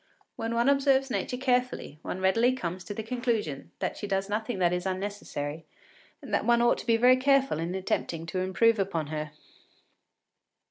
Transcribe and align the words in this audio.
When 0.35 0.55
one 0.55 0.67
observes 0.67 1.11
Nature 1.11 1.37
carefully, 1.37 1.99
one 2.01 2.21
readily 2.21 2.53
comes 2.53 2.83
to 2.85 2.93
the 2.95 3.03
conclusion 3.03 3.69
that 3.77 3.97
she 3.97 4.07
does 4.07 4.29
nothing 4.29 4.57
that 4.57 4.73
is 4.73 4.87
unnecessary, 4.87 5.63
and 6.23 6.33
that 6.33 6.43
one 6.43 6.59
ought 6.59 6.79
to 6.79 6.87
be 6.87 6.97
very 6.97 7.17
careful 7.17 7.59
in 7.59 7.75
attempting 7.75 8.25
to 8.25 8.39
improve 8.39 8.79
upon 8.79 9.07
her. 9.13 9.31